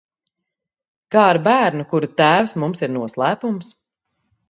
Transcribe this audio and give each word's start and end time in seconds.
Kā 1.17 1.27
ar 1.35 1.39
bērnu, 1.49 1.87
kura 1.93 2.11
tēvs 2.25 2.57
mums 2.65 2.85
ir 2.89 2.93
noslēpums? 2.99 3.73